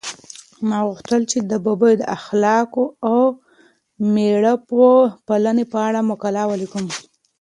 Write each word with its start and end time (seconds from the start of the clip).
ما 0.67 0.79
غوښتل 0.87 1.21
چې 1.31 1.37
د 1.49 1.51
ببو 1.65 1.89
د 1.99 2.03
اخلاقو 2.17 2.83
او 3.09 3.21
مېړه 4.13 4.53
پالنې 5.27 5.65
په 5.71 5.77
اړه 5.87 5.99
مقاله 6.11 6.41
ولیکم. 6.47 6.85